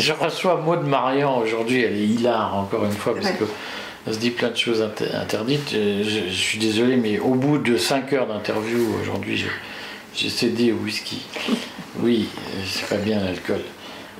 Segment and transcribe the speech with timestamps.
[0.00, 3.44] Je reçois Maud Marian aujourd'hui, elle est hilar encore une fois, parce que
[4.06, 5.72] elle se dit plein de choses interdites.
[5.72, 9.44] Je, suis désolé, mais au bout de 5 heures d'interview aujourd'hui,
[10.16, 11.22] j'ai cédé au whisky.
[12.02, 12.28] Oui,
[12.64, 13.60] c'est pas bien l'alcool.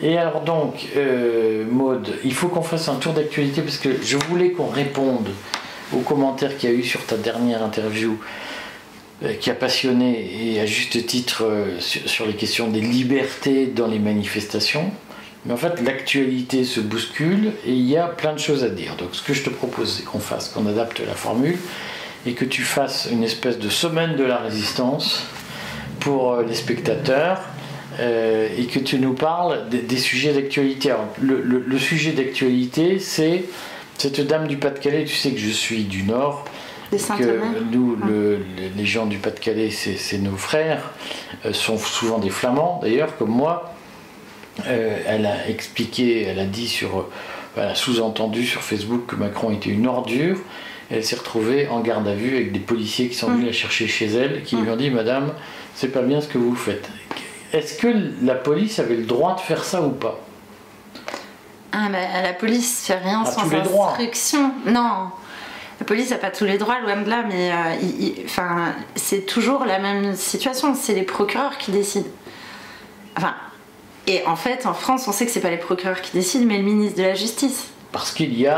[0.02, 4.18] Et alors donc, euh, Maude, il faut qu'on fasse un tour d'actualité parce que je
[4.28, 5.28] voulais qu'on réponde
[5.94, 8.18] aux commentaires qu'il y a eu sur ta dernière interview
[9.22, 13.86] euh, qui a passionné et à juste titre euh, sur, les questions des libertés dans
[13.86, 14.90] les manifestations.
[15.46, 18.96] Mais en fait, l'actualité se bouscule et il y a plein de choses à dire.
[18.96, 21.56] Donc, ce que je te propose, c'est qu'on fasse, qu'on adapte la formule
[22.26, 25.24] et que tu fasses une espèce de semaine de la résistance
[26.00, 27.40] pour les spectateurs
[27.98, 30.92] euh, et que tu nous parles des, sujets d'actualité.
[31.22, 33.44] Le, sujet d'actualité, c'est
[33.96, 35.04] cette dame du Pas-de-Calais.
[35.04, 36.44] Tu sais que je suis du Nord.
[36.90, 37.40] que
[37.72, 37.96] nous,
[38.76, 40.92] les gens du Pas-de-Calais, c'est nos frères,
[41.46, 43.74] euh, sont souvent des Flamands d'ailleurs, comme moi.
[44.66, 47.08] Euh, elle a expliqué, elle a dit sur,
[47.56, 50.38] elle a sous-entendu sur Facebook que Macron était une ordure.
[50.90, 53.86] Elle s'est retrouvée en garde à vue avec des policiers qui sont venus la chercher
[53.86, 55.32] chez elle, qui lui ont dit Madame,
[55.74, 56.88] c'est pas bien ce que vous faites.
[57.52, 57.88] Est-ce que
[58.22, 60.18] la police avait le droit de faire ça ou pas?
[61.72, 61.88] Ah,
[62.22, 64.52] La police fait rien sans instruction.
[64.66, 65.10] Non,
[65.80, 69.64] la police n'a pas tous les droits, loin de là, mais euh, enfin, c'est toujours
[69.64, 70.74] la même situation.
[70.74, 72.08] C'est les procureurs qui décident.
[73.16, 73.34] Enfin,
[74.10, 76.58] et en fait, en France, on sait que c'est pas les procureurs qui décident, mais
[76.58, 77.68] le ministre de la Justice.
[77.92, 78.56] Parce qu'il y a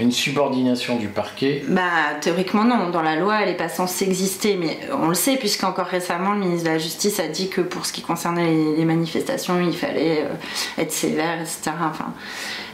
[0.00, 1.82] une subordination du parquet Bah
[2.20, 5.86] théoriquement non, dans la loi elle n'est pas censée exister, mais on le sait puisqu'encore
[5.86, 9.60] récemment le ministre de la Justice a dit que pour ce qui concernait les, manifestations
[9.60, 11.72] il fallait euh, être sévère, etc.
[11.82, 12.14] Enfin,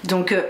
[0.04, 0.42] donc euh,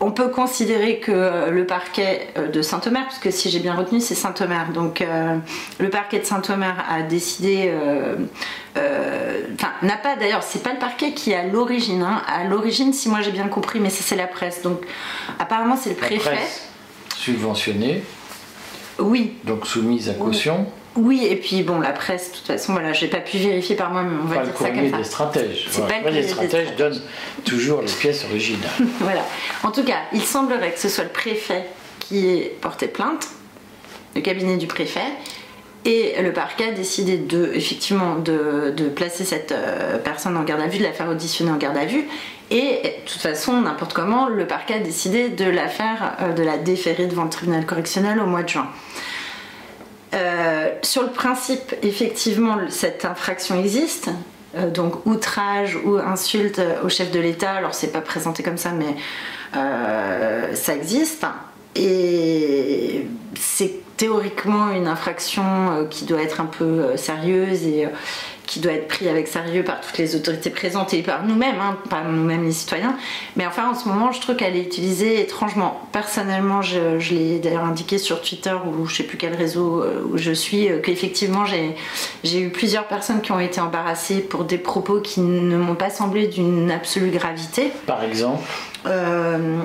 [0.00, 4.00] on peut considérer que le parquet euh, de Saint-Omer, parce que si j'ai bien retenu,
[4.00, 4.72] c'est Saint-Omer.
[4.72, 5.36] Donc euh,
[5.78, 8.16] le parquet de Saint-Omer a décidé, euh,
[9.54, 12.02] enfin n'a pas d'ailleurs, c'est pas le parquet qui est à l'origine.
[12.02, 12.22] Hein.
[12.26, 14.62] À l'origine, si moi j'ai bien compris, mais ça c'est la presse.
[14.62, 14.82] Donc
[15.38, 16.30] apparemment c'est le préfet.
[16.30, 16.68] La presse
[17.16, 18.02] subventionnée.
[18.98, 19.34] Oui.
[19.44, 20.66] Donc soumise à caution.
[20.66, 23.90] Oui, et puis bon, la presse, de toute façon, voilà, j'ai pas pu vérifier par
[23.90, 24.96] moi, mais on va pas dire ça comme ça.
[24.96, 25.68] des stratèges.
[26.02, 27.00] pas les stratèges donnent
[27.44, 28.70] toujours les pièces originales.
[29.00, 29.26] voilà.
[29.62, 31.66] En tout cas, il semblerait que ce soit le préfet
[31.98, 33.28] qui ait porté plainte,
[34.14, 35.00] le cabinet du préfet,
[35.84, 40.66] et le parquet a décidé de, effectivement, de, placer cette euh, personne en garde à
[40.66, 42.04] vue, de la faire auditionner en garde à vue.
[42.50, 46.42] Et de toute façon, n'importe comment, le parquet a décidé de la faire, euh, de
[46.42, 48.68] la déférer devant le tribunal correctionnel au mois de juin.
[50.14, 54.10] Euh, sur le principe, effectivement, cette infraction existe.
[54.56, 58.70] Euh, donc outrage ou insulte au chef de l'État, alors c'est pas présenté comme ça,
[58.70, 58.94] mais
[59.56, 61.26] euh, ça existe.
[61.74, 67.88] Et c'est théoriquement une infraction qui doit être un peu sérieuse et
[68.46, 71.76] qui doit être pris avec sérieux par toutes les autorités présentes et par nous-mêmes, hein,
[71.88, 72.96] par nous-mêmes les citoyens.
[73.36, 75.80] Mais enfin, en ce moment, je trouve qu'elle est utilisée étrangement.
[75.92, 80.18] Personnellement, je, l'ai d'ailleurs indiqué sur Twitter ou je sais plus quel réseau euh, où
[80.18, 85.00] je suis, euh, qu'effectivement, j'ai eu plusieurs personnes qui ont été embarrassées pour des propos
[85.00, 87.72] qui ne m'ont pas semblé d'une absolue gravité.
[87.86, 88.42] Par exemple
[88.86, 89.58] euh,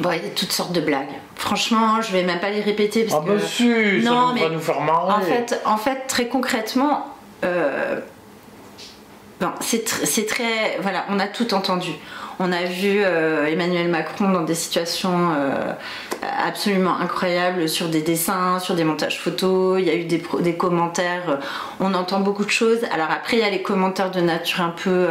[0.00, 1.12] Bon, il y a toutes sortes de blagues.
[1.36, 3.68] Franchement, je vais même pas les répéter parce ah bah si,
[4.02, 5.12] non, ça mais va nous faire marrer.
[5.12, 7.12] En fait, en fait, très concrètement,
[7.44, 8.00] euh,
[9.60, 10.78] c'est très.
[10.80, 11.90] Voilà, on a tout entendu.
[12.38, 15.72] On a vu euh, Emmanuel Macron dans des situations euh,
[16.44, 19.78] absolument incroyables sur des dessins, sur des montages photos.
[19.80, 21.38] Il y a eu des, des, commentaires.
[21.78, 22.80] On entend beaucoup de choses.
[22.92, 25.06] Alors après, il y a les commentaires de nature un peu,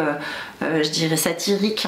[0.62, 1.88] je dirais, satirique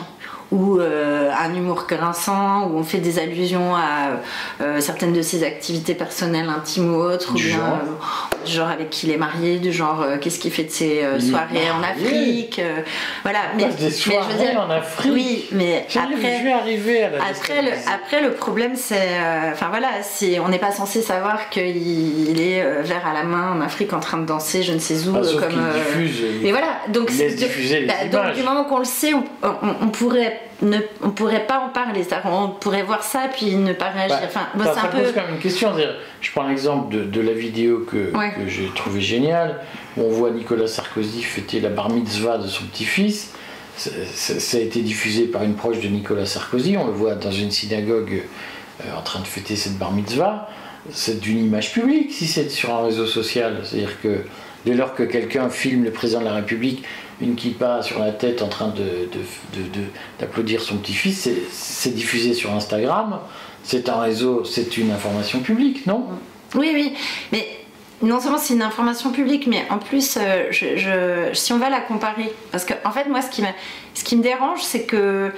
[0.54, 4.20] ou euh, un humour grinçant, où on fait des allusions à
[4.62, 7.80] euh, certaines de ses activités personnelles, intimes ou autres, genre.
[8.44, 11.04] Euh, du genre avec qui il est marié, du genre qu'est-ce qu'il fait de ses
[11.20, 12.62] soirées en Afrique,
[13.24, 13.40] voilà.
[13.56, 15.12] Mais, des soirées mais, je veux dire, en Afrique.
[15.14, 19.18] Oui, mais après, arriver à la après le, après le problème c'est,
[19.52, 23.62] enfin voilà, si on n'est pas censé savoir qu'il est vert à la main en
[23.62, 25.64] Afrique en train de danser, je ne sais où, bah, comme.
[25.74, 29.24] Diffuse, mais voilà, donc, bah, donc du moment qu'on le sait, on,
[29.82, 32.02] on pourrait ne, on pourrait pas en parler.
[32.26, 34.18] On pourrait voir ça puis ne pas réagir.
[34.22, 35.72] Bah, enfin, ça, ça pose quand même une question.
[36.22, 38.12] Je prends l'exemple de, la vidéo que,
[38.48, 39.62] j'ai trouvé géniale,
[39.98, 43.34] où on voit Nicolas Sarkozy fêter la bar mitzvah de son petit-fils.
[43.78, 46.78] Ça, a été diffusé par une proche de Nicolas Sarkozy.
[46.78, 48.22] On le voit dans une synagogue
[48.82, 50.50] euh, en train de fêter cette bar mitzvah.
[50.92, 53.62] C'est d'une image publique si c'est sur un réseau social.
[53.64, 54.26] C'est-à-dire que
[54.66, 56.84] dès lors que quelqu'un filme le président de la République
[57.22, 58.74] une kippa sur la tête en train
[60.20, 63.20] d'applaudir de, de, son petit-fils, c'est diffusé sur Instagram,
[63.64, 66.06] c'est un réseau, c'est une information publique, non?
[66.56, 66.94] Oui, oui,
[67.32, 67.48] mais
[68.02, 70.18] non seulement c'est une information publique, mais en plus,
[70.52, 73.44] je, si on va la comparer, parce que en fait, moi, ce qui,
[73.94, 75.32] ce qui me dérange, c'est que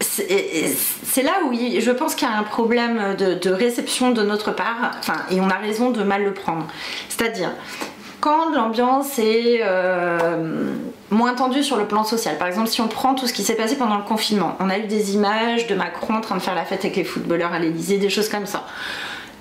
[0.00, 4.92] c'est là où je pense qu'il y a un problème de, réception de notre part,
[4.98, 6.66] enfin, et on a raison de mal le prendre.
[7.08, 7.50] C'est-à-dire,
[8.20, 10.74] quand l'ambiance est euh,
[11.10, 13.54] moins tendue sur le plan social, par exemple, si on prend tout ce qui s'est
[13.54, 16.54] passé pendant le confinement, on a eu des images de Macron en train de faire
[16.54, 18.64] la fête avec les footballeurs à l'Elysée, des choses comme ça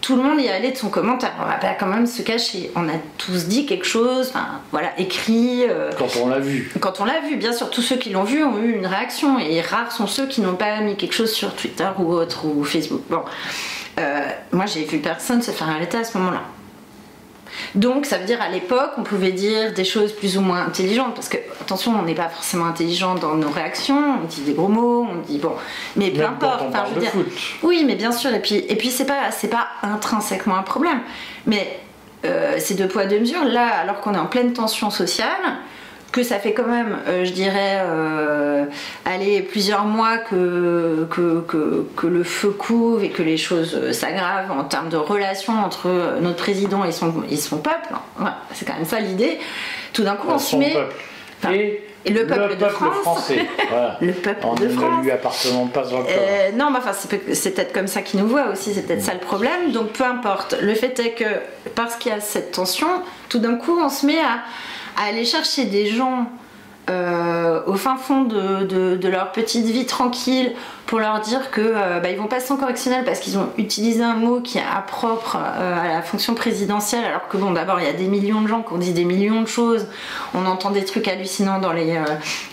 [0.02, 1.34] tout le monde y allait de son commentaire.
[1.40, 2.72] On va pas quand même se cacher.
[2.76, 5.66] On a tous dit quelque chose, enfin voilà, écrit.
[5.70, 6.72] Euh, quand on l'a vu.
[6.80, 9.38] Quand on l'a vu, bien sûr, tous ceux qui l'ont vu ont eu une réaction.
[9.38, 12.64] Et rares sont ceux qui n'ont pas mis quelque chose sur Twitter ou autre ou
[12.64, 13.02] Facebook.
[13.10, 13.22] Bon,
[14.00, 14.22] euh,
[14.52, 16.42] moi j'ai vu personne se faire arrêter à ce moment-là.
[17.76, 21.16] Donc ça veut dire à l'époque on pouvait dire des choses plus ou moins intelligentes
[21.16, 24.68] parce que attention on n'est pas forcément intelligent dans nos réactions, on dit des gros
[24.68, 25.54] mots, on dit bon,
[25.96, 26.64] mais peu importe.
[26.70, 27.12] Enfin, je veux dire,
[27.64, 31.00] oui, mais bien sûr et puis et puis c'est pas c'est pas intrinsèquement un problème,
[31.46, 31.80] mais
[32.26, 35.28] euh, c'est deux poids deux mesures là alors qu'on est en pleine tension sociale
[36.12, 38.66] que ça fait quand même, euh, je dirais, euh,
[39.06, 44.90] aller plusieurs mois que, que, le feu couve et que les choses s'aggravent en termes
[44.90, 47.90] de relation entre notre président et son, et son peuple.
[48.54, 49.40] c'est quand même ça l'idée.
[49.94, 50.76] Tout d'un coup, on se met.
[51.54, 51.82] et,
[52.12, 52.96] le peuple, de France.
[53.02, 53.46] français.
[54.02, 54.98] le peuple de France.
[55.00, 56.08] ne lui appartenant pas encore.
[56.10, 59.14] Euh, non, mais enfin, c'est peut-être comme ça qu'il nous voit aussi, c'est peut-être ça
[59.14, 59.72] le problème.
[59.72, 60.56] Donc peu importe.
[60.62, 61.26] Le fait est que
[61.76, 62.88] parce qu'il y a cette tension,
[63.28, 64.40] tout d'un coup, on se met à
[65.08, 66.28] aller chercher des gens
[66.90, 70.54] euh, au fin fond de, leur petite vie tranquille
[70.88, 74.02] pour leur dire que euh, bah, ils vont passer en correctionnel parce qu'ils ont utilisé
[74.02, 77.86] un mot qui est impropre euh, à la fonction présidentielle alors que bon d'abord il
[77.86, 79.86] y a des millions de gens qui ont dit des millions de choses.
[80.34, 82.00] On entend des trucs hallucinants dans les,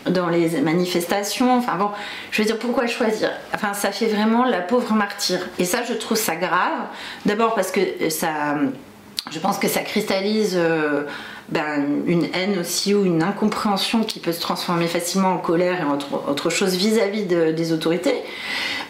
[0.06, 1.56] dans les manifestations.
[1.56, 1.90] Enfin bon
[2.30, 3.30] je veux dire pourquoi choisir?
[3.54, 5.40] Enfin ça fait vraiment la pauvre martyre.
[5.58, 6.84] Et ça je trouve ça grave.
[7.24, 8.56] D'abord parce que ça
[9.30, 10.58] je pense que ça cristallise
[11.48, 15.84] ben, une haine aussi ou une incompréhension qui peut se transformer facilement en colère et
[15.84, 18.14] autre, autre chose vis-à-vis des autorités.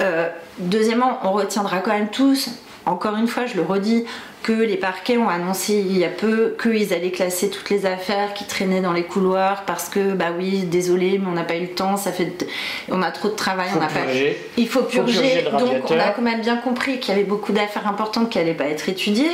[0.01, 0.29] Euh,
[0.59, 2.49] deuxièmement, on retiendra quand même tous,
[2.87, 4.05] encore une fois, je le redis,
[4.47, 8.33] que les parquets ont annoncé il y a peu qu'ils allaient classer toutes les affaires
[8.33, 11.63] qui traînaient dans les couloirs parce que bah oui désolé mais on n'a pas eu
[11.63, 12.47] le temps ça fait
[12.89, 14.07] on a trop de travail on n'a pas
[14.57, 17.89] il faut purger, donc on a quand même bien compris qu'il y avait beaucoup d'affaires
[17.89, 19.31] importantes qui n'allaient pas être étudiées.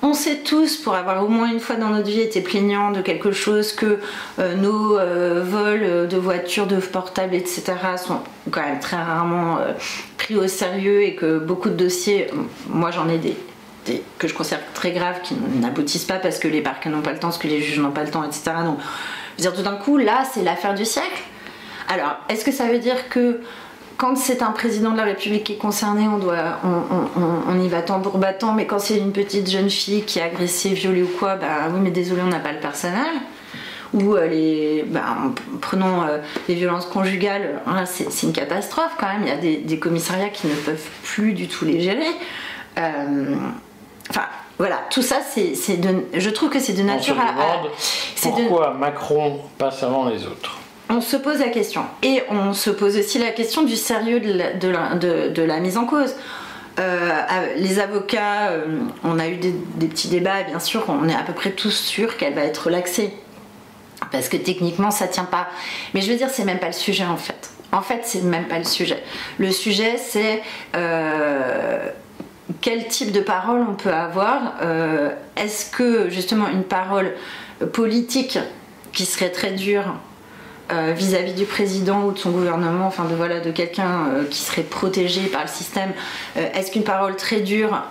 [0.00, 3.00] On sait tous pour avoir au moins une fois dans notre vie été plaignant de
[3.00, 3.98] quelque chose que
[4.38, 8.20] euh, nos euh, vols de voitures de portables etc sont
[8.50, 9.72] quand même très rarement euh,
[10.18, 12.28] pris au sérieux et que beaucoup de dossiers
[12.68, 13.34] moi j'en ai des
[14.18, 17.18] que je considère très graves qui n'aboutissent pas parce que les parquets n'ont pas le
[17.18, 18.42] temps, parce que les juges n'ont pas le temps, etc.
[18.64, 18.78] Donc,
[19.38, 21.22] je veux dire, tout d'un coup, là, c'est l'affaire du siècle.
[21.88, 23.40] Alors, est-ce que ça veut dire que
[23.96, 28.52] quand c'est un président de la République qui est concerné, on, y va tambour battant,
[28.52, 31.80] mais quand c'est une petite jeune fille qui est agressée, violée ou quoi, bah oui,
[31.80, 33.12] mais désolé, on n'a pas le personnel.
[33.92, 35.04] Ou euh, les, bah,
[35.60, 36.18] prenons euh,
[36.48, 39.22] les violences conjugales, hein, c'est une catastrophe quand même.
[39.22, 42.06] Il y a des, des, commissariats qui ne peuvent plus du tout les gérer.
[42.78, 43.36] Euh,
[44.12, 44.26] Enfin,
[44.58, 45.54] voilà, tout ça, c'est
[46.12, 47.62] je trouve que c'est de nature à.
[48.20, 50.58] pourquoi Macron passe avant les autres
[50.90, 51.84] on se pose la question.
[52.02, 55.86] Et on se pose aussi la question du sérieux de la, de la, mise en
[55.86, 56.14] cause.
[56.78, 57.22] Euh,
[57.56, 61.32] les avocats, euh, on a eu des, petits débats, bien sûr, on est à peu
[61.32, 63.14] près tous sûrs qu'elle va être relaxée.
[64.10, 65.48] Parce que techniquement, ça tient pas.
[65.94, 67.50] Mais je veux dire, c'est même pas le sujet en fait.
[67.72, 69.02] En fait, c'est même pas le sujet.
[69.38, 70.42] Le sujet, c'est
[70.76, 71.88] euh,
[72.60, 74.54] quel type de parole on peut avoir.
[74.62, 77.12] Euh, est-ce que justement une parole
[77.72, 78.38] politique
[78.92, 79.94] qui serait très dure
[80.72, 84.38] euh, vis-à-vis du président ou de son gouvernement, enfin de voilà de quelqu'un euh, qui
[84.38, 85.92] serait protégé par le système.
[86.36, 87.82] Est-ce qu'une parole très dure,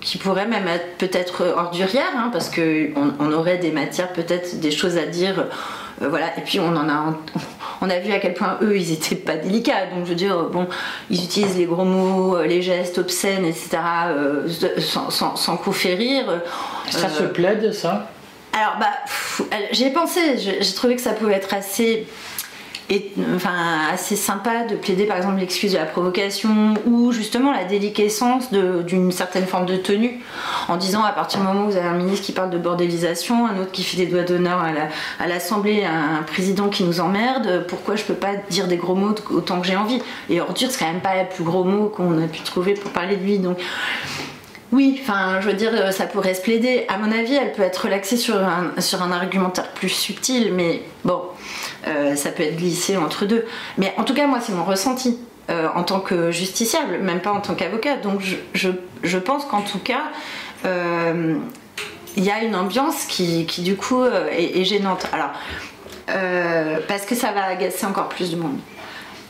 [0.00, 4.70] qui pourrait même être peut-être ordurière, hein, parce qu'on on aurait des matières, peut-être des
[4.70, 5.46] choses à dire
[6.00, 6.36] voilà.
[6.38, 7.14] Et puis on en a,
[7.80, 9.86] on a vu à quel point eux ils étaient pas délicats.
[9.94, 10.66] Donc je veux dire, bon,
[11.10, 13.78] ils utilisent les gros mots, euh, les gestes obscènes, etc.
[14.08, 16.42] Euh, sans, sans, sans rire.
[16.90, 18.10] Ça se plaide ça?
[18.52, 22.06] Alors bah, j'ai pensé, j'ai trouvé que ça pouvait être assez
[22.88, 23.50] et enfin
[23.92, 29.10] assez sympa de plaider par exemple l'excuse de la provocation ou justement la déliquescence d'une
[29.10, 30.20] certaine forme de tenue
[30.68, 33.46] en disant à partir du moment où vous avez un ministre qui parle de bordélisation,
[33.46, 34.64] un autre qui fait des doigts d'honneur
[35.18, 39.14] à l'Assemblée, un président qui nous emmerde, pourquoi je peux pas dire des gros mots
[39.30, 40.00] autant que j'ai envie?
[40.30, 42.92] Et ordure c'est quand même pas le plus gros mot qu'on a pu trouver pour
[42.92, 43.58] parler de lui donc
[44.72, 46.86] oui, enfin, je veux dire, ça pourrait se plaider.
[46.88, 50.82] À mon avis, elle peut être relaxée sur un, sur un argumentaire plus subtil, mais
[51.04, 51.22] bon,
[51.84, 53.44] ça peut être glissé entre deux.
[53.78, 55.18] Mais en tout cas, moi, c'est mon ressenti.
[55.48, 57.98] Euh, en tant que justiciable, même pas en tant qu'avocat.
[57.98, 58.68] Donc je,
[59.04, 60.10] je, pense qu'en tout cas,
[60.64, 61.36] euh,
[62.16, 65.06] il y a une ambiance qui, qui du coup est, gênante.
[65.12, 65.30] Alors,
[66.88, 68.58] parce que ça va agacer encore plus de monde.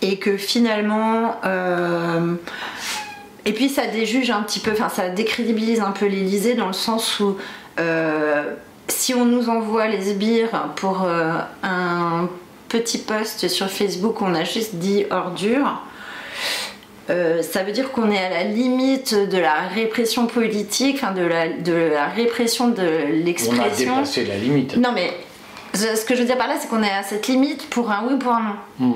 [0.01, 1.39] Et que finalement,
[3.45, 6.73] et puis ça déjuge un petit peu, enfin ça décrédibilise un peu l'Elysée dans le
[6.73, 7.37] sens où
[8.89, 11.07] si on nous envoie les sbires pour
[11.63, 12.29] un
[12.69, 15.81] petit post sur Facebook on a juste dit ordure,
[17.09, 21.23] euh, ça veut dire qu'on est à la limite de la répression politique, enfin de
[21.23, 23.93] la, de la répression de l'expression.
[23.93, 24.77] On a dépassé la limite.
[24.77, 25.13] Non mais
[25.75, 28.05] ce que je veux dire par là, c'est qu'on est à cette limite pour un
[28.07, 28.87] oui ou pour un non.
[28.87, 28.95] Hmm.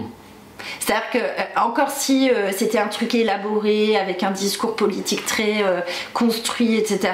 [0.78, 5.64] C'est-à-dire que, euh, encore si euh, c'était un truc élaboré, avec un discours politique très
[6.12, 7.12] construit, etc.,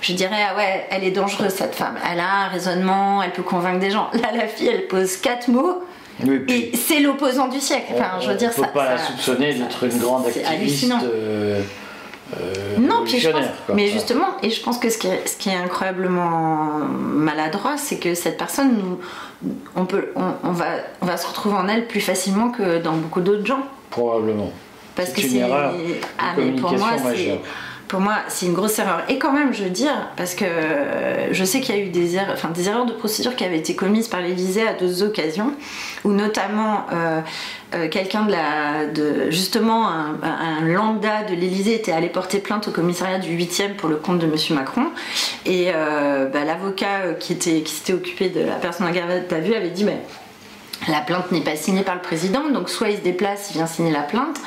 [0.00, 1.96] je dirais, ah ouais, elle est dangereuse cette femme.
[2.10, 4.10] Elle a un raisonnement, elle peut convaitre des gens.
[4.14, 5.82] Là, la fille, elle pose quatre mots
[6.48, 7.92] et c'est l'opposant du siècle.
[7.94, 10.92] Enfin, je veux dire, on ne peut pas la soupçonner d'être une grande activiste.
[12.36, 15.36] Euh, non, puis je pense, mais justement, et je pense que ce qui est, ce
[15.36, 19.00] qui est incroyablement maladroit, c'est que cette personne, nous,
[19.74, 20.66] on, peut, on, va,
[21.00, 23.62] on va se retrouver en elle plus facilement que dans beaucoup d'autres gens.
[23.90, 24.52] Probablement.
[24.94, 25.42] Parce que c'est.
[25.42, 25.72] Ah,
[26.36, 27.40] mais pour moi, c'est
[27.88, 29.02] pour moi, c'est une grosse erreur.
[29.08, 30.44] Et quand même, je veux dire, parce que
[31.32, 33.58] je sais qu'il y a eu des erreurs, enfin, des erreurs de procédure qui avaient
[33.58, 35.54] été commises par l'Élysée à deux occasions,
[36.04, 37.20] où notamment euh,
[37.74, 39.30] euh, quelqu'un de la.
[39.30, 43.96] Justement, un, lambda de l'Élysée était allé porter plainte au commissariat du 8e pour le
[43.96, 44.34] compte de M.
[44.50, 44.86] Macron.
[45.46, 49.40] Et euh, bah, l'avocat qui, était, qui s'était occupé de la personne en garde à
[49.40, 49.98] vue avait dit mais
[50.88, 53.66] la plainte n'est pas signée par le président, donc soit il se déplace, il vient
[53.66, 54.38] signer la plainte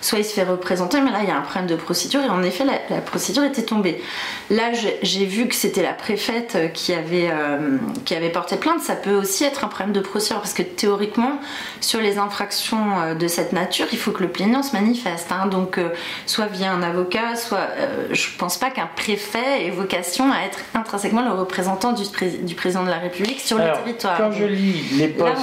[0.00, 2.28] soit il se fait représenter, mais là il y a un problème de procédure et
[2.28, 4.02] en effet la, procédure était tombée.
[4.50, 8.80] Là j'ai vu que c'était la préfète euh, qui avait, euh, qui avait porté plainte,
[8.80, 11.40] ça peut aussi être un problème de procédure parce que théoriquement
[11.80, 15.46] sur les infractions euh, de cette nature il faut que le plaignant se manifeste, hein.
[15.46, 15.80] donc
[16.26, 17.68] soit via un avocat, soit
[18.10, 22.04] je pense pas qu'un préfet ait vocation à être intrinsèquement le représentant du,
[22.42, 24.18] du président de la République sur le territoire.
[24.18, 25.38] Quand je lis les posts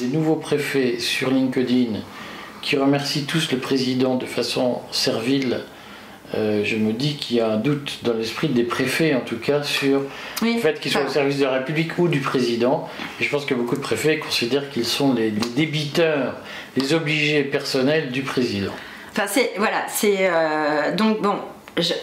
[0.00, 2.00] des nouveaux préfets sur LinkedIn,
[2.62, 5.60] qui remercie tous le président de façon servile,
[6.34, 9.38] euh, je me dis qu'il y a un doute dans l'esprit des préfets, en tout
[9.38, 10.02] cas, sur
[10.42, 12.88] le fait qu'ils soient au service de la République ou du président.
[13.20, 16.36] Et je pense que beaucoup de préfets considèrent qu'ils sont les, débiteurs,
[16.76, 18.72] les obligés personnels du président.
[19.12, 19.52] Enfin, c'est.
[19.56, 20.30] Voilà, c'est.
[20.30, 21.34] Euh, donc, bon,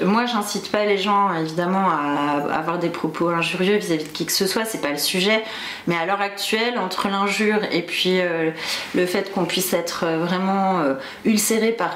[0.01, 4.31] moi, j'incite pas les gens, évidemment, à, avoir des propos injurieux vis-à-vis de qui que
[4.31, 5.43] ce soit, c'est pas le sujet.
[5.87, 8.51] Mais à l'heure actuelle, entre l'injure et puis euh,
[8.95, 10.95] le fait qu'on puisse être vraiment euh,
[11.25, 11.95] ulcéré par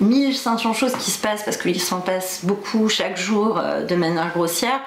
[0.00, 4.30] 1500 choses qui se passent parce qu'il s'en passe beaucoup chaque jour euh, de manière
[4.32, 4.80] grossière,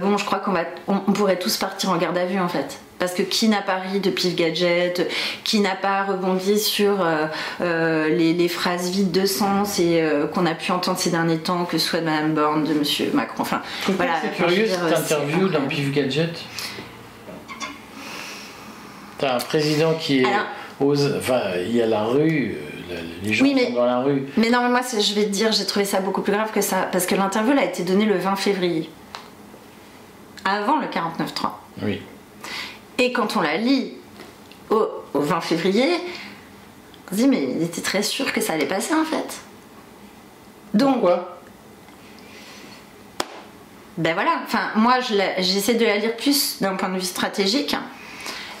[0.00, 2.78] bon, je crois qu'on va, on pourrait tous partir en garde à vue en fait.
[2.98, 5.08] Parce que qui n'a pas ri de Pif Gadget?
[5.44, 7.26] Qui n'a pas rebondi sur euh,
[7.60, 11.64] euh, les, phrases vides de sens et euh, qu'on a pu entendre ces derniers temps,
[11.64, 12.82] que ce soit de Mme Borne, de M.
[13.14, 13.42] Macron?
[13.42, 14.14] Enfin, voilà.
[14.22, 16.40] C'est curieux cette interview dans Pif Gadget?
[19.18, 20.26] T'as un président qui est.
[20.80, 22.56] ose, enfin, il y a la rue,
[23.22, 24.26] les gens sont dans la rue.
[24.36, 26.60] Mais non, mais moi, je vais te dire, j'ai trouvé ça beaucoup plus grave que
[26.60, 26.88] ça.
[26.90, 28.90] Parce que l'interview a été donnée le 20 février.
[30.44, 31.50] Avant le 49-3.
[31.82, 32.00] Oui.
[32.98, 33.94] Et quand on la lit
[34.70, 35.88] au, 20 février,
[37.06, 39.40] on se dit mais il était très sûr que ça allait passer en fait.
[40.74, 40.94] Donc.
[40.94, 41.34] Pourquoi?
[43.96, 47.74] Ben voilà, enfin moi j'essaie de la lire plus d'un point de vue stratégique.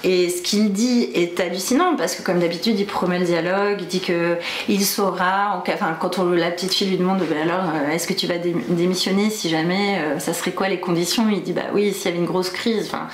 [0.04, 3.86] Et ce qu'il dit est hallucinant parce que comme d'habitude il promet le dialogue, il
[3.86, 4.36] dit que
[4.68, 8.12] il saura, enfin quand on, la petite fille lui demande ben alors euh, est-ce que
[8.12, 11.28] tu vas démissionner si jamais, euh, ça serait quoi les conditions?
[11.30, 13.08] Il dit bah oui s'il y avait une grosse crise, enfin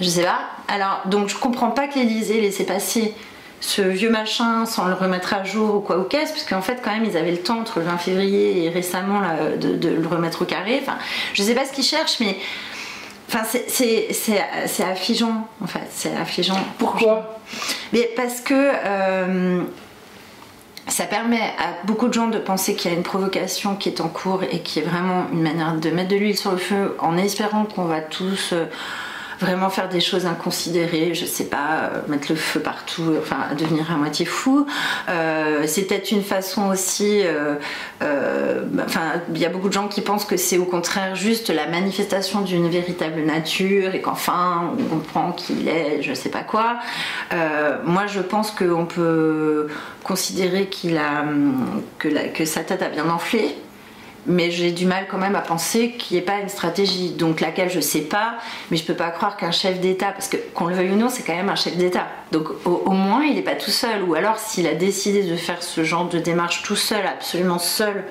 [0.00, 0.40] je sais pas.
[0.68, 3.14] Alors, donc je comprends pas que l'Elysée laissait passer
[3.60, 6.80] ce vieux machin sans le remettre à jour ou quoi ou qu'est-ce, parce qu'en fait,
[6.84, 9.22] quand même, ils avaient le temps entre le 20 février et récemment
[9.58, 10.80] de, le remettre au carré.
[10.82, 10.98] Enfin,
[11.32, 12.36] je sais pas ce qu'ils cherchent, mais.
[13.28, 15.86] Enfin, c'est affligeant, en fait.
[15.90, 16.58] C'est affligeant.
[16.78, 17.38] Pourquoi
[17.92, 18.54] Mais parce que.
[18.54, 19.62] Euh,
[20.88, 24.00] ça permet à beaucoup de gens de penser qu'il y a une provocation qui est
[24.00, 26.96] en cours et qui est vraiment une manière de mettre de l'huile sur le feu
[27.00, 28.66] en espérant qu'on va tous euh,
[29.40, 33.90] vraiment faire des choses inconsidérées, je sais pas, euh, mettre le feu partout, enfin devenir
[33.90, 34.66] à moitié fou.
[35.08, 37.56] Euh, c'est peut-être une façon aussi, euh,
[38.84, 41.66] enfin il y a beaucoup de gens qui pensent que c'est au contraire juste la
[41.66, 46.78] manifestation d'une véritable nature et qu'enfin on comprend qu'il est je sais pas quoi.
[47.84, 49.68] moi je pense qu'on peut
[50.04, 51.24] considérer qu'il a
[51.98, 53.56] que, que sa tête a bien enflé
[54.26, 57.40] mais j'ai du mal quand même à penser qu'il n'y ait pas une stratégie, donc
[57.40, 58.34] laquelle je sais pas,
[58.70, 61.08] mais je peux pas croire qu'un chef d'État, parce que qu'on le veuille ou non,
[61.08, 64.14] c'est quand même un chef d'État, donc au, moins il n'est pas tout seul, ou
[64.14, 68.04] alors s'il a décidé de faire ce genre de démarche tout seul, absolument seul,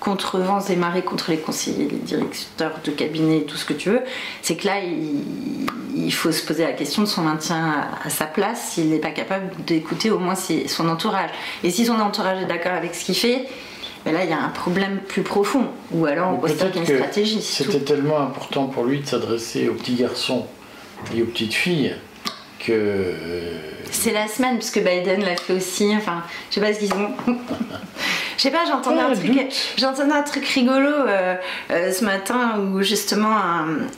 [0.00, 3.90] contre vents et marées contre les conseillers, les directeurs de cabinet, tout ce que tu
[3.90, 4.02] veux,
[4.42, 8.70] c'est que là, il, faut se poser la question de son maintien à, sa place
[8.70, 11.30] s'il n'est pas capable d'écouter au moins son entourage.
[11.64, 13.46] Et si son entourage est d'accord avec ce qu'il fait,
[14.08, 15.66] ben là, il y a un problème plus profond.
[15.92, 17.42] Ou alors, on voit qu'il y a une stratégie.
[17.42, 20.46] C'était tellement important pour lui de s'adresser aux petits garçons
[21.14, 21.94] et aux petites filles
[22.58, 22.72] que.
[22.72, 23.58] Euh,
[23.90, 25.94] c'est la semaine, puisque Biden l'a fait aussi.
[25.94, 27.10] Enfin, je sais pas ce qu'ils ont.
[28.38, 31.34] Je sais pas, j'entendais un truc, j'entendais un truc rigolo euh,
[31.72, 33.32] euh, ce matin où justement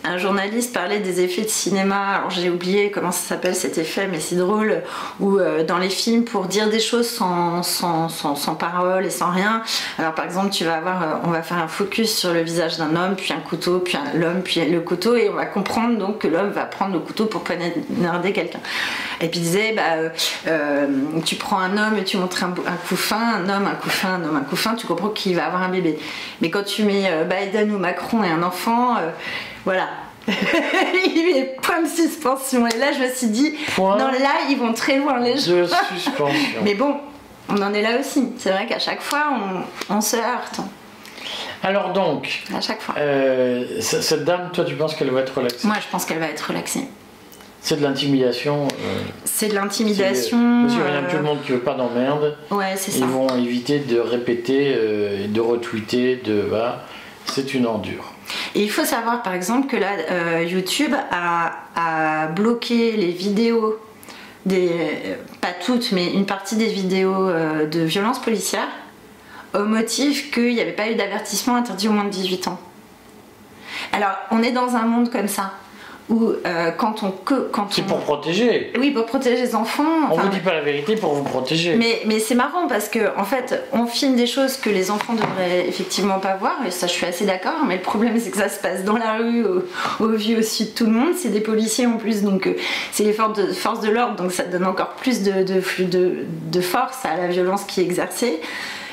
[0.02, 2.14] un, journaliste parlait des effets de cinéma.
[2.14, 4.80] Alors j'ai oublié comment ça s'appelle cet effet, mais c'est drôle.
[5.20, 9.30] Où euh, dans les films, pour dire des choses sans, sans, sans, parole et sans
[9.30, 9.62] rien.
[9.99, 12.97] Alors par exemple, tu vas avoir, on va faire un focus sur le visage d'un
[12.97, 16.28] homme, puis un couteau, puis l'homme, puis le couteau, et on va comprendre donc que
[16.28, 18.61] l'homme va prendre le couteau pour poignarder quelqu'un.
[19.20, 20.11] Et puis il disait, bah,
[21.26, 23.90] tu prends un homme et tu montres un, un coup fin, un homme, un coup
[23.90, 25.99] fin, un homme un coup fin, tu comprends qu'il va avoir un bébé.
[26.41, 29.11] Mais quand tu mets euh, Biden ou Macron et un enfant, euh,
[29.65, 29.89] voilà.
[30.29, 32.67] il met point de suspension.
[32.67, 35.67] Et là, je me suis dit, non, là, ils vont très loin les gens.
[35.95, 36.29] suspension.
[36.63, 36.97] Mais bon,
[37.49, 38.29] on en est là aussi.
[38.39, 39.33] C'est vrai qu'à chaque fois,
[39.89, 40.61] on, se heurte.
[41.63, 42.95] Alors donc, à chaque fois.
[42.99, 45.67] Euh, cette dame, toi, tu penses qu'elle va être relaxée?
[45.67, 46.89] Moi, je pense qu'elle va être relaxée.
[47.62, 48.69] C'est de l'intimidation.
[48.69, 50.38] Euh, c'est de l'intimidation.
[50.38, 52.37] Monsieur, rien tout le monde qui veut pas d'emmerde.
[52.50, 52.99] Ouais, c'est ça.
[53.00, 56.45] Ils vont éviter de répéter, euh, de retweeter, de.
[57.26, 58.12] c'est une endure.
[58.55, 63.79] Et il faut savoir par exemple que là, euh, YouTube a, a, bloqué les vidéos,
[64.47, 64.71] des,
[65.40, 68.69] pas toutes, mais une partie des vidéos de violence policière
[69.52, 72.61] au motif qu'il n'y avait pas eu d'avertissement interdit au moins de 18 ans.
[73.93, 75.52] Alors, on est dans un monde comme ça
[76.11, 78.73] ou euh, quand on que quand c'est pour protéger.
[78.79, 81.76] Oui pour protéger les enfants on vous dit pas la vérité pour vous protéger.
[81.76, 85.14] mais, mais c'est marrant parce que en fait on filme des choses que les enfants
[85.14, 88.37] devraient effectivement pas voir et ça je suis assez d'accord mais le problème c'est que
[88.37, 89.62] ça se passe dans la rue au,
[90.01, 91.14] au vu au sud de tout le monde.
[91.16, 92.57] C'est des policiers en plus donc euh,
[92.92, 97.05] c'est les forces de, l'ordre donc ça donne encore plus de, de, de, de force
[97.05, 98.40] à la violence qui est exercée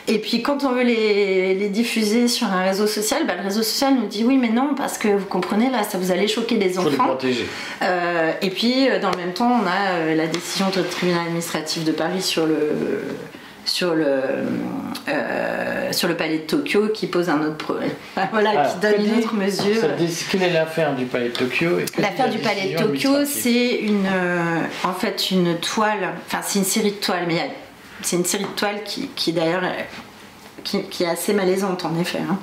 [0.08, 3.94] et puis quand on veut les, diffuser sur un réseau social, bah, le réseau social
[3.96, 6.80] nous dit oui mais non parce que vous comprenez là ça vous allait choquer des
[6.80, 6.90] enfants.
[6.90, 7.46] Faut les protéger.
[7.82, 11.26] Euh, et puis euh, dans le même temps on a euh, la décision du tribunal
[11.26, 13.04] administratif de Paris sur le
[13.66, 14.22] sur le
[15.92, 17.92] sur le palais de Tokyo qui pose un autre problème.
[18.32, 19.90] voilà, ah, qui donne une autre mesure.
[20.32, 24.08] quelle est l'affaire du palais de Tokyo L'affaire du palais de Tokyo, c'est une
[24.86, 27.50] en fait une toile, enfin c'est une série de toiles, mais il y a
[28.02, 29.64] c'est une série de toiles qui, qui d'ailleurs
[30.64, 32.20] qui, qui, est assez malaisante en effet.
[32.20, 32.38] Hein.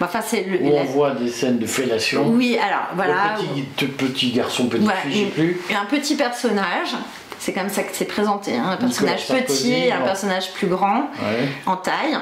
[0.00, 2.26] Enfin, c'est le, Où on voit des scènes de fellation.
[2.28, 3.36] Oui, alors voilà.
[3.76, 5.60] Petit, petit garçon, petite fille, je sais plus.
[5.74, 6.94] Un petit personnage.
[7.38, 8.56] C'est comme ça que c'est présenté.
[8.56, 8.70] Hein.
[8.70, 11.08] Un personnage petit et un personnage plus grand
[11.66, 12.18] en taille.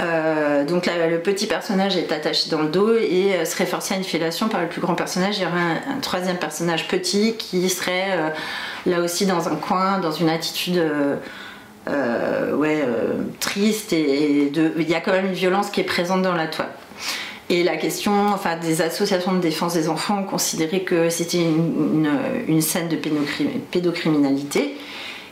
[0.00, 3.94] Euh, donc là, le petit personnage est attaché dans le dos et euh, serait forcé
[3.94, 5.38] à une fellation par le plus grand personnage.
[5.38, 8.30] Il y aurait un, troisième personnage petit qui serait euh,
[8.86, 10.80] là aussi dans un coin, dans une attitude
[11.88, 16.22] euh, ouais, euh, triste et, il y a quand même une violence qui est présente
[16.22, 16.70] dans la toile.
[17.50, 22.60] Et la question, enfin, des associations de défense des enfants ont considéré que c'était une,
[22.60, 24.76] scène de pédocriminalité.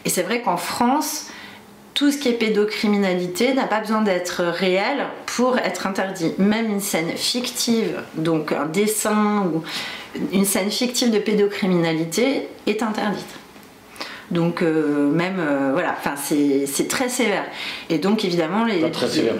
[0.06, 1.26] Et c'est vrai qu'en France,
[1.92, 6.32] tout ce qui est pédocriminalité n'a pas besoin d'être réel pour être interdit.
[6.38, 9.62] Même une scène fictive, donc un dessin ou
[10.32, 13.26] une scène fictive de pédocriminalité est interdite.
[14.30, 17.44] Donc euh, même euh, voilà, enfin c'est très sévère.
[17.88, 18.80] Et donc évidemment les.
[18.80, 19.34] Pas très sévère.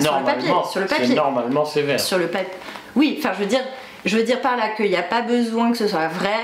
[0.00, 1.14] sur le papier, sur le papier.
[1.14, 2.00] Normalement sévère.
[2.00, 2.52] Sur le papier.
[2.96, 3.62] Oui, enfin je veux dire,
[4.04, 6.40] je veux dire par là qu'il n'y a pas besoin que ce soit vrai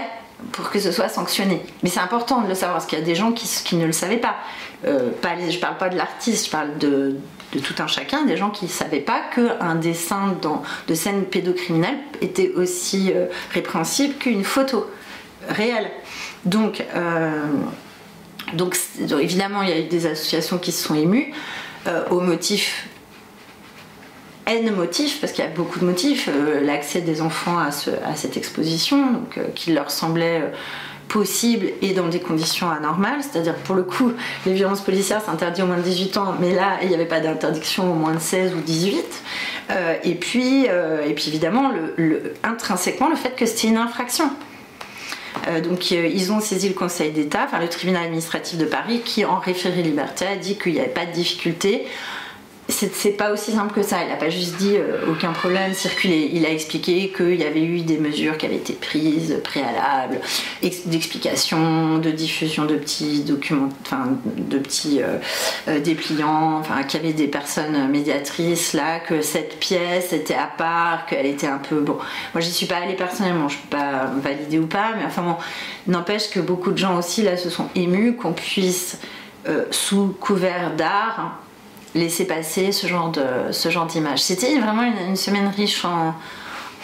[0.52, 1.62] pour que ce soit sanctionné.
[1.82, 3.86] Mais c'est important de le savoir parce qu'il y a des gens qui, qui ne
[3.86, 4.36] le savaient pas.
[4.84, 7.16] Euh, pas je parle pas de l'artiste, je parle de,
[7.54, 11.24] de, tout un chacun, des gens qui ne savaient pas qu'un dessin dans, de scène
[11.24, 13.12] pédocriminelle était aussi
[13.52, 14.86] répréhensible qu'une photo
[15.48, 15.90] réelle.
[16.44, 17.30] Donc, euh,
[18.52, 18.76] donc,
[19.20, 21.32] évidemment, il y a eu des associations qui se sont émues
[21.86, 22.88] euh, au motif
[24.46, 27.70] N motifs, parce qu'il y a beaucoup de motifs, euh, l'accès des enfants à,
[28.14, 30.52] cette exposition, donc, qui leur semblait
[31.08, 34.12] possible et dans des conditions anormales, c'est-à-dire pour le coup,
[34.44, 37.04] les violences policières c'est interdit au moins de 18 ans, mais là il n'y avait
[37.06, 39.04] pas d'interdiction au moins de 16 ou 18.
[40.02, 41.70] et, puis, et puis évidemment,
[42.42, 44.30] intrinsèquement, le fait que c'était une infraction.
[45.48, 49.02] Euh, donc euh, ils ont saisi le Conseil d'État, enfin le tribunal administratif de Paris,
[49.04, 51.86] qui en référé liberté a dit qu'il n'y avait pas de difficulté
[52.68, 54.02] c'est pas aussi simple que ça.
[54.02, 56.30] Il n'a pas juste dit euh, aucun problème, circuler.
[56.32, 60.20] Il a expliqué qu'il y avait eu des mesures qui avaient été prises préalables,
[60.86, 65.18] d'explication, de diffusion de petits documents, enfin de petits euh,
[65.68, 70.46] euh, dépliants, enfin qu'il y avait des personnes médiatrices là, que cette pièce était à
[70.46, 71.98] part, qu'elle était un peu bon.
[72.32, 75.36] Moi j'y suis pas allée personnellement, je peux pas valider ou pas, mais enfin bon,
[75.86, 78.98] n'empêche que beaucoup de gens aussi là se sont émus qu'on puisse
[79.70, 81.43] sous couvert d'art
[81.94, 84.22] laisser passer ce genre de ce genre d'image.
[84.22, 86.14] C'était vraiment une, semaine riche en,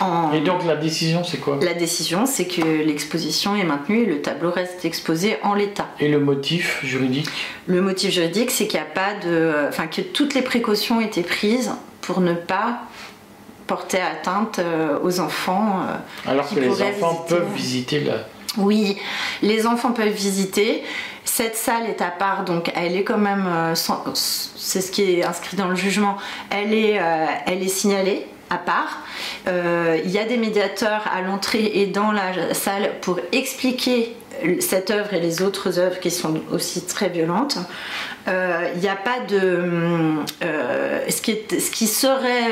[0.01, 1.59] en, Et donc la décision, c'est quoi?
[1.63, 5.89] La décision, c'est que l'exposition est maintenue et le tableau reste exposé en l'état.
[5.99, 7.29] Et le motif juridique?
[7.67, 11.01] Le motif juridique, c'est qu'il n'y a pas de, enfin que toutes les précautions ont
[11.01, 12.83] été prises pour ne pas
[13.67, 15.83] porter atteinte euh, aux enfants.
[15.89, 18.15] Euh, Alors que les enfants peuvent visiter la.
[18.57, 18.97] Oui,
[19.43, 20.83] les enfants peuvent visiter.
[21.25, 25.25] Cette salle est à part, donc elle est quand même, euh, c'est ce qui est
[25.25, 26.17] inscrit dans le jugement,
[26.51, 28.99] elle est, euh, elle est signalée à part.
[29.47, 34.17] Euh, il y a des médiateurs à l'entrée et dans la salle pour expliquer
[34.61, 37.59] cette œuvre et les autres œuvres qui sont aussi très violentes.
[38.27, 40.15] Il n'y a pas de.
[40.41, 42.51] ce, qui ce, qui serait,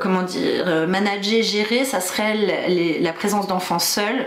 [0.00, 4.26] comment dire, managé, géré, ça serait la présence d'enfants seuls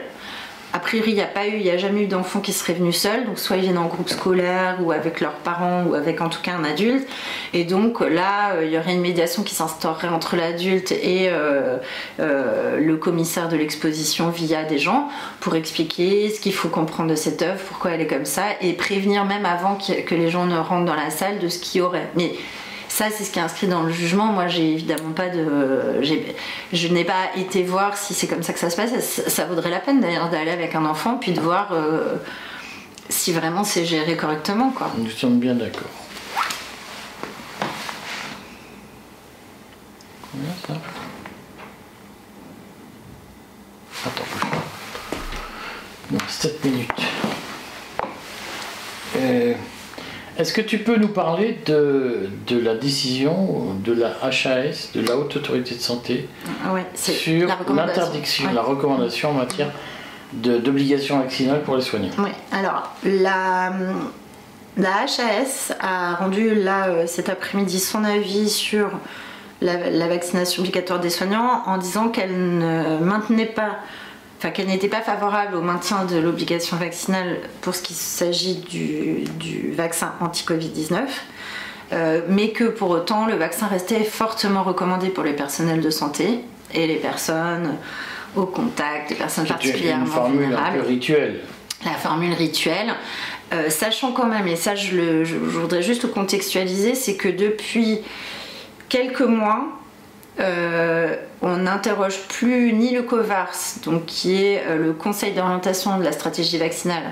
[0.71, 2.73] a priori, il n'y a pas eu, il n'y a jamais eu d'enfants qui seraient
[2.73, 6.21] venus seuls, donc soit ils viennent en groupe scolaire ou avec leurs parents ou avec
[6.21, 7.07] en tout cas un adulte.
[7.53, 11.77] Et donc là, euh, il y aurait une médiation qui s'instaurerait entre l'adulte et euh,
[12.19, 17.15] euh, le commissaire de l'exposition via des gens pour expliquer ce qu'il faut comprendre de
[17.15, 20.57] cette œuvre, pourquoi elle est comme ça, et prévenir même avant que les gens ne
[20.57, 22.09] rentrent dans la salle de ce qu'il y aurait.
[22.89, 24.25] Ça, c'est ce qui est inscrit dans le jugement.
[24.25, 26.01] Moi, j'ai évidemment pas de.
[26.73, 28.91] Je n'ai pas été voir si c'est comme ça que ça se passe.
[29.27, 32.17] Ça, vaudrait la peine d'ailleurs d'aller avec un enfant puis de voir euh,
[33.07, 34.71] si vraiment c'est géré correctement.
[34.71, 34.91] Quoi.
[34.97, 35.87] Nous sommes bien d'accord.
[40.31, 40.73] Combien ça
[44.05, 44.23] Attends,
[46.11, 46.89] Non, 7 minutes.
[49.17, 49.53] Euh...
[50.39, 55.17] Est-ce que tu peux nous parler de, de, la décision de la HAS, de la
[55.17, 56.29] Haute Autorité de Santé,
[56.65, 59.69] ah sur l'interdiction, la recommandation en matière
[60.31, 62.13] d'obligation vaccinale pour les soignants?
[62.19, 63.73] Oui, alors la,
[64.77, 68.91] la HAS a rendu là euh, cet après-midi son avis sur
[69.59, 73.79] la, la, vaccination obligatoire des soignants en disant qu'elle ne maintenait pas
[74.39, 79.73] enfin qu'elle n'était pas favorable au maintien de l'obligation vaccinale pour ce qui s'agit du,
[79.73, 81.01] vaccin anti-Covid-19.
[81.91, 86.41] Euh, mais que pour autant le vaccin restait fortement recommandé pour les personnels de santé
[86.73, 87.75] et les personnes
[88.35, 91.41] au contact, les personnes particulièrement une formule Un peu rituelle.
[91.83, 92.93] La formule rituelle,
[93.53, 97.99] euh, sachant quand même, et ça je, je voudrais juste contextualiser, c'est que depuis
[98.87, 99.78] quelques mois,
[100.39, 106.03] euh, on n'interroge plus ni le COVARS, donc qui est euh, le Conseil d'orientation de
[106.03, 107.03] la stratégie vaccinale,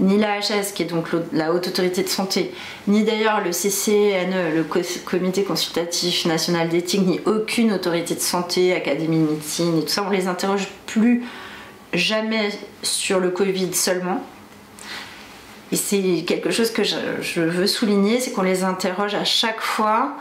[0.00, 2.52] ni la HS, qui est donc la Haute Autorité de Santé,
[2.88, 4.64] ni d'ailleurs le CCNE, le
[5.04, 10.04] Comité Consultatif National d'Éthique, ni aucune autorité de santé, Académie de médecine et tout ça,
[10.04, 11.22] on les interroge plus
[11.92, 12.48] jamais
[12.82, 14.20] sur le Covid seulement.
[15.70, 20.16] Et c'est quelque chose que je veux souligner, c'est qu'on les interroge à chaque fois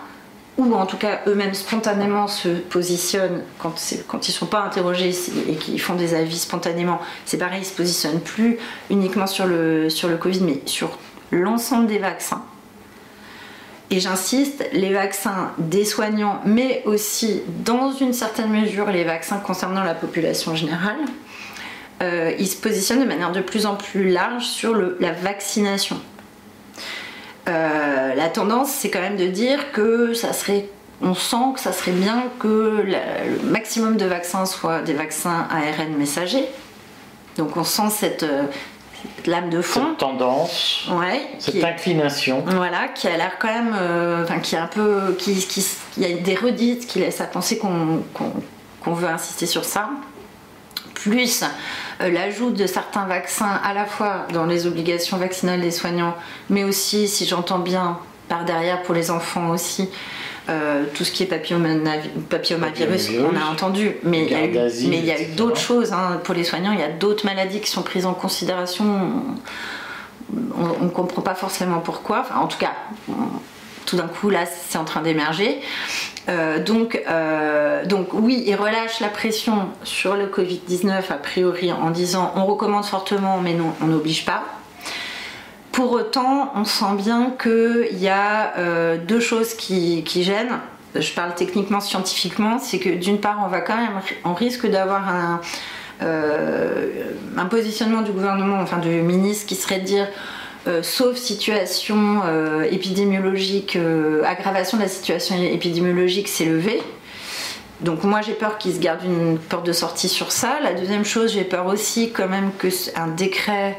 [0.57, 5.15] ou en tout cas eux-mêmes spontanément se positionnent quand, ils ne sont pas interrogés
[5.49, 8.57] et qu'ils font des avis spontanément, c'est pareil, ils se positionnent plus
[8.89, 10.97] uniquement sur le, sur le Covid, mais sur
[11.31, 12.43] l'ensemble des vaccins.
[13.89, 19.83] Et j'insiste, les vaccins des soignants, mais aussi dans une certaine mesure les vaccins concernant
[19.83, 20.97] la population générale,
[22.01, 25.99] euh, ils se positionnent de manière de plus en plus large sur le, la vaccination.
[27.47, 30.69] Euh, la tendance, c'est quand même de dire que ça serait
[31.01, 35.97] on sent que ça serait bien que le maximum de vaccins soient des vaccins ARN
[35.97, 36.47] messagers.
[37.37, 38.43] Donc on sent cette, euh,
[39.25, 39.87] lame de fond.
[39.89, 40.87] Cette tendance.
[40.91, 42.43] Ouais, cette inclination.
[42.45, 43.75] voilà, qui a l'air quand même.
[43.77, 45.15] Euh, enfin, qui est un peu.
[45.17, 45.65] Qui, qui,
[45.97, 49.89] il y a des redites qui laissent à penser qu'on veut insister sur ça.
[51.03, 51.43] Plus
[52.01, 56.15] euh, l'ajout de certains vaccins à la fois dans les obligations vaccinales des soignants,
[56.49, 59.89] mais aussi, si j'entends bien, par derrière pour les enfants aussi,
[60.49, 64.31] euh, tout ce qui est papillomavirus, on a entendu, mais il
[65.05, 65.91] y a eu, d'autres choses.
[65.93, 66.21] Hein.
[66.23, 68.85] Pour les soignants, il y a d'autres maladies qui sont prises en considération.
[70.57, 72.25] On ne comprend pas forcément pourquoi.
[72.35, 72.73] en tout cas,
[73.95, 75.61] d'un coup, là, c'est en train d'émerger.
[76.29, 81.89] Euh, donc, euh, donc oui, il relâche la pression sur le Covid-19 a priori en
[81.89, 84.43] disant on recommande fortement mais non, on n'oblige pas.
[85.73, 90.59] Pour autant, on sent bien qu'il y a euh, deux choses qui, gênent.
[90.95, 92.59] Je parle techniquement, scientifiquement.
[92.59, 95.41] C'est que d'une part, on va quand même, on risque d'avoir un,
[95.99, 100.07] un positionnement du gouvernement, enfin du ministre, qui serait de dire
[100.67, 102.21] euh, sauf situation
[102.69, 103.77] épidémiologique,
[104.25, 106.81] aggravation de la situation épidémiologique s'est levée.
[107.81, 110.59] Donc moi j'ai peur qu'ils se gardent une porte de sortie sur ça.
[110.61, 113.77] La deuxième chose, j'ai peur aussi quand même que un décret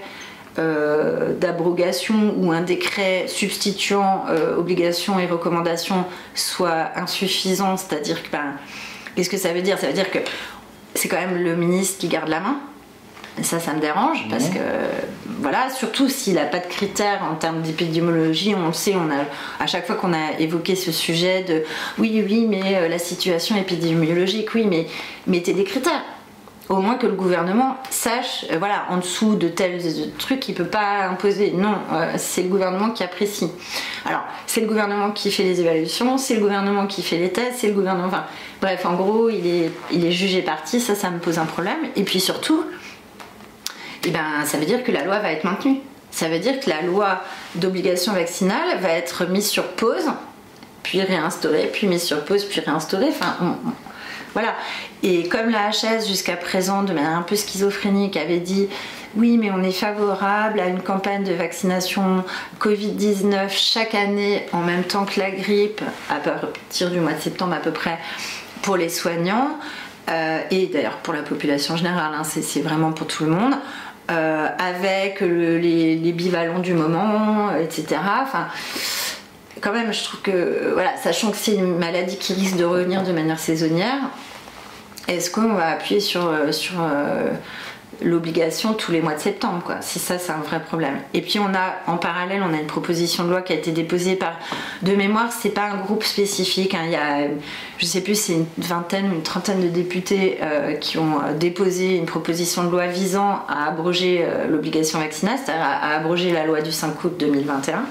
[0.59, 8.53] euh, d'abrogation ou un décret substituant euh, obligations et recommandations soit insuffisant, c'est-à-dire que ben,
[9.17, 9.79] qu'est-ce que ça veut dire?
[9.79, 10.21] Ça veut dire que
[10.95, 12.61] c'est quand même le ministre qui garde la main.
[13.43, 14.61] Ça, ça me dérange parce que
[15.41, 19.25] voilà, surtout s'il n'a pas de critères en termes d'épidémiologie, on le sait, on a
[19.63, 21.65] à chaque fois qu'on a évoqué ce sujet de
[21.99, 24.87] oui, oui, mais euh, la situation épidémiologique, oui, mais
[25.27, 26.03] mettez des critères
[26.69, 29.83] au moins que le gouvernement sache, euh, voilà, en dessous de tels
[30.19, 31.53] trucs, il peut pas imposer.
[31.53, 33.51] Non, euh, c'est le gouvernement qui apprécie.
[34.07, 37.59] Alors, c'est le gouvernement qui fait les évaluations, c'est le gouvernement qui fait les tests,
[37.59, 38.07] c'est le gouvernement.
[38.07, 38.25] Enfin,
[38.63, 41.79] bref, en gros, il est, il est jugé parti, ça, ça me pose un problème.
[41.97, 42.65] Et puis surtout,
[44.07, 45.81] eh ben, ça veut dire que la loi va être maintenue.
[46.11, 47.23] Ça veut dire que la loi
[47.57, 50.07] d'obligation vaccinale va être mise sur pause,
[50.83, 53.09] puis réinstaurée, puis mise sur pause, puis réinstaurée.
[53.09, 53.57] Enfin,
[54.33, 54.55] voilà.
[55.03, 58.69] Et comme la HS jusqu'à présent, de manière un peu schizophrénique, avait dit
[59.17, 62.25] oui, mais on est favorable à une campagne de vaccination
[62.61, 67.55] Covid-19 chaque année en même temps que la grippe, à partir du mois de septembre
[67.55, 67.99] à peu près,
[68.63, 69.59] pour les soignants,
[70.11, 73.55] euh, et d'ailleurs pour la population générale, hein, c'est vraiment pour tout le monde.
[74.11, 76.13] Euh, avec les, les,
[76.63, 77.97] du moment, etc.
[78.23, 78.49] Enfin,
[79.63, 83.03] quand même, je trouve que, voilà, sachant que c'est une maladie qui risque de revenir
[83.03, 84.11] de manière saisonnière,
[85.09, 87.31] est-ce qu'on va appuyer sur, euh, sur euh,
[88.03, 90.99] l'obligation tous les mois de septembre quoi Si ça, c'est un vrai problème.
[91.13, 93.73] Et puis on a, en parallèle, on a une proposition de loi qui a été
[93.73, 94.39] déposée par,
[94.83, 96.75] de mémoire, c'est pas un groupe spécifique.
[96.75, 96.83] Hein.
[96.85, 97.29] il y a,
[97.79, 102.07] je sais plus, c'est une vingtaine, une trentaine de députés euh, qui ont déposé une
[102.07, 107.05] proposition de loi visant à abroger l'obligation vaccinale, c'est-à-dire à, abroger la loi du 5
[107.05, 107.85] août 2021.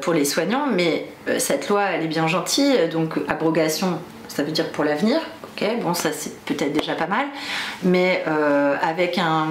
[0.00, 1.06] pour les soignants, mais
[1.38, 3.98] cette loi elle est bien gentille, donc abrogation
[4.34, 7.26] ça veut dire pour l'avenir, ok, bon ça c'est peut-être déjà pas mal,
[7.82, 9.46] mais euh, avec un,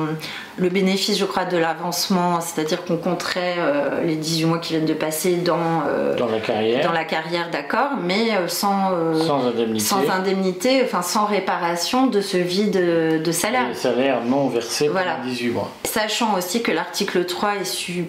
[0.58, 4.86] le bénéfice je crois de l'avancement, c'est-à-dire qu'on compterait euh, les 18 mois qui viennent
[4.88, 8.92] de passer dans, euh, dans la carrière, dans la carrière d'accord, mais sans,
[9.24, 9.86] sans indemnité.
[9.86, 13.68] sans indemnité, enfin sans réparation de ce vide de salaire.
[13.70, 15.16] Les salaires non versés voilà.
[15.18, 15.72] pendant 18 mois.
[15.84, 18.06] Sachant aussi que l'article 3 est su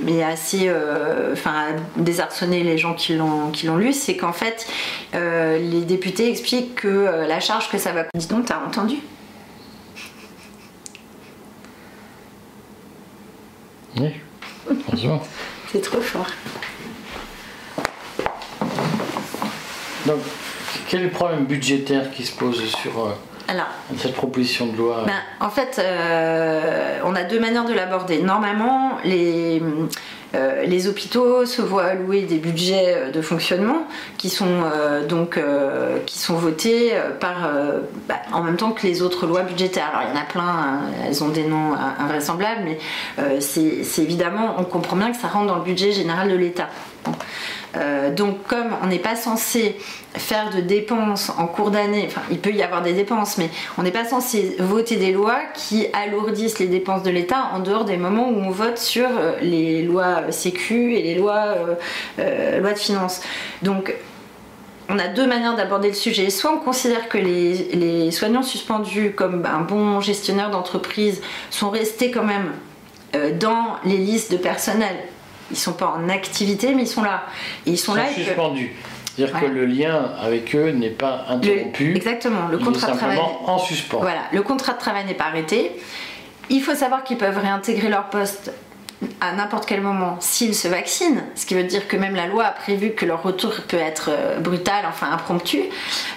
[0.00, 4.66] mais assez euh, enfin désarçonner les gens qui l'ont qui l'ont lu c'est qu'en fait
[5.14, 8.96] euh, les députés expliquent que euh, la charge que ça va dis donc t'as entendu?
[13.96, 14.12] Oui
[15.72, 16.26] c'est trop fort.
[20.06, 20.20] Donc
[20.88, 23.16] quel est le problème budgétaire qui se pose sur
[23.50, 28.20] alors, cette proposition de loi ben, En fait, euh, on a deux manières de l'aborder.
[28.20, 29.62] Normalement, les,
[30.34, 33.86] euh, les hôpitaux se voient allouer des budgets euh, de fonctionnement
[34.18, 34.64] qui sont
[35.08, 35.40] donc
[36.04, 37.50] qui sont votés par
[38.06, 39.92] bah, en même temps que les autres lois budgétaires.
[39.94, 44.56] Alors il y en a plein, hein, elles ont des noms invraisemblables, mais c'est évidemment
[44.58, 46.68] on comprend bien que ça rentre dans le budget général de l'État.
[47.76, 49.76] Euh, donc comme on n'est pas censé
[50.14, 53.82] faire de dépenses en cours d'année, enfin il peut y avoir des dépenses, mais on
[53.82, 57.96] n'est pas censé voter des lois qui alourdissent les dépenses de l'État en dehors des
[57.96, 61.56] moments où on vote sur euh, les lois sécu et les lois,
[62.18, 63.20] euh, de finances.
[63.62, 63.94] Donc
[64.88, 66.30] on a deux manières d'aborder le sujet.
[66.30, 72.10] Soit on considère que les, les soignants suspendus comme un bon gestionnaire d'entreprise sont restés
[72.10, 72.52] quand même
[73.38, 74.96] dans les listes de personnel
[75.50, 77.24] ils sont pas en activité, mais ils sont là.
[77.66, 78.06] Et ils sont, là.
[78.12, 78.74] suspendus.
[79.16, 81.96] C'est-à-dire que le lien avec eux n'est pas interrompu.
[81.96, 82.48] exactement.
[82.48, 83.18] Le contrat de travail.
[83.18, 83.98] en suspens.
[84.00, 84.22] Voilà.
[84.32, 85.72] Le contrat de travail n'est pas arrêté.
[86.50, 88.52] Il faut savoir qu'ils peuvent réintégrer leur poste
[89.20, 92.44] à n'importe quel moment s'ils se vaccinent, ce qui veut dire que même la loi
[92.44, 95.62] a prévu que leur retour peut être euh, brutal, enfin impromptu.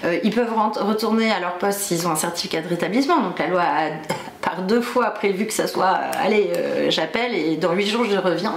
[0.03, 3.21] Euh, ils peuvent retourner à leur poste s'ils ont un certificat de rétablissement.
[3.21, 3.89] Donc la loi a
[4.41, 6.51] par deux fois prévu que ça soit euh, allez,
[6.89, 8.55] j'appelle et dans huit jours je reviens.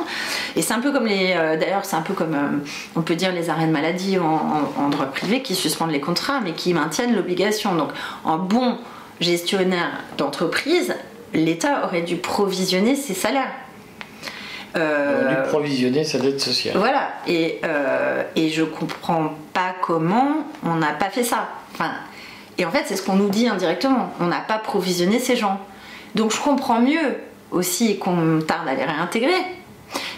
[0.56, 1.34] Et c'est un peu comme les.
[1.60, 2.62] D'ailleurs, c'est un peu comme
[2.96, 6.52] on peut dire les arrêts de maladie en, droit privé qui suspendent les contrats mais
[6.52, 7.74] qui maintiennent l'obligation.
[7.74, 7.90] Donc
[8.24, 8.78] en bon
[9.20, 10.94] gestionnaire d'entreprise,
[11.34, 13.52] l'État aurait dû provisionner ses salaires
[14.76, 16.76] euh, on a dû provisionner sa dette sociale.
[16.76, 21.48] Voilà, et, euh, et je comprends pas comment on n'a pas fait ça.
[21.72, 21.90] Enfin,
[22.58, 24.12] et en fait, c'est ce qu'on nous dit indirectement.
[24.20, 25.60] On n'a pas provisionné ces gens.
[26.14, 27.16] Donc je comprends mieux
[27.50, 29.34] aussi qu'on tarde à les réintégrer.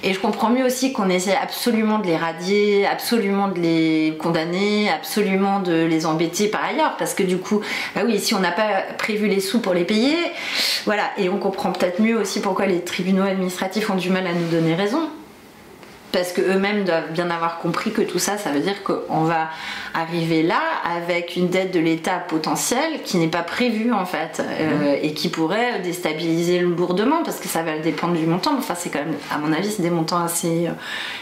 [0.03, 4.91] Et je comprends mieux aussi qu'on essaie absolument de les radier, absolument de les condamner,
[4.91, 7.61] absolument de les embêter par ailleurs, parce que du coup,
[7.95, 10.17] bah oui, si on n'a pas prévu les sous pour les payer,
[10.85, 14.33] voilà, et on comprend peut-être mieux aussi pourquoi les tribunaux administratifs ont du mal à
[14.33, 15.09] nous donner raison
[16.17, 19.51] parce qu'eux-mêmes doivent bien avoir compris que tout ça, ça veut dire qu'on va
[19.93, 24.95] arriver là avec une dette de l'État potentielle qui n'est pas prévue en fait euh,
[24.95, 25.05] mmh.
[25.05, 28.57] et qui pourrait déstabiliser lourdement parce que ça va dépendre du montant.
[28.57, 30.71] Enfin, c'est quand même, à mon avis, c'est des montants assez euh,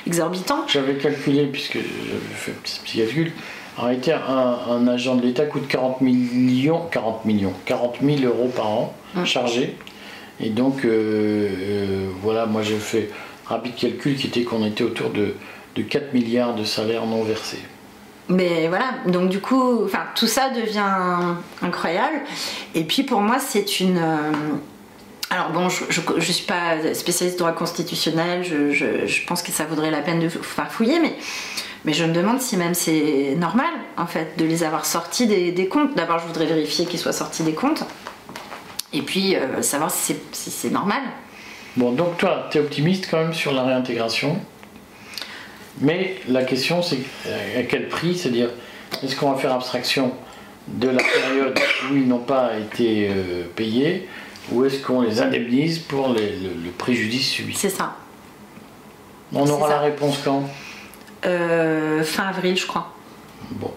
[0.07, 0.65] exorbitants.
[0.69, 3.33] J'avais calculé, puisque j'avais fait un petit calcul,
[3.77, 8.69] en réalité, un, agent de l'État coûte 40 millions, 40 millions, 40 000 euros par
[8.69, 9.25] an mmh.
[9.25, 9.77] chargé.
[10.39, 13.11] Et donc, euh, voilà, moi j'ai fait
[13.47, 15.35] rapide calcul qui était qu'on était autour de,
[15.83, 17.59] 4 milliards de salaires non versés.
[18.29, 22.23] Mais voilà, donc du coup, enfin, tout ça devient incroyable.
[22.75, 23.99] Et puis pour moi, c'est une.
[23.99, 24.33] Euh,
[25.31, 30.01] alors bon, je ne suis pas spécialiste droit constitutionnel, je, pense que ça vaudrait la
[30.01, 31.17] peine de faire fouiller, mais,
[31.85, 35.69] mais je me demande si même c'est normal, en fait, de les avoir sortis des,
[35.69, 35.97] comptes.
[35.97, 37.85] D'abord, je voudrais vérifier qu'ils soient sortis des comptes,
[38.93, 41.03] et puis euh, savoir si c'est normal.
[41.77, 44.39] Bon, donc toi, tu es optimiste quand même sur la réintégration.
[45.81, 47.01] Mais la question, c'est
[47.57, 48.17] à quel prix?
[48.17, 48.51] C'est-à-dire,
[49.03, 50.13] est-ce qu'on va faire abstraction
[50.69, 51.59] de la période
[51.91, 54.09] où ils n'ont pas été euh, payés
[54.53, 57.55] ou est-ce qu'on les indemnise pour le, préjudice subi?
[57.55, 57.97] C'est ça.
[59.33, 60.49] On aura la réponse quand?
[61.27, 62.93] Euh, Fin avril, je crois.
[63.51, 63.73] Bon.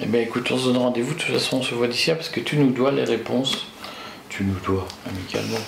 [0.00, 1.14] Eh bien, écoute, on se donne rendez-vous.
[1.14, 3.66] De toute façon, on se voit d'ici parce que tu nous dois les réponses.
[4.28, 5.58] Tu nous dois, amicalement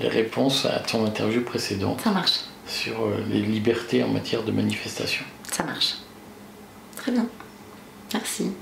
[0.00, 2.00] les réponses à ton interview précédente.
[2.02, 2.40] Ça marche.
[2.66, 5.24] Sur euh, les libertés en matière de manifestation.
[5.50, 5.96] Ça marche.
[6.96, 7.26] Très bien.
[8.12, 8.52] Merci.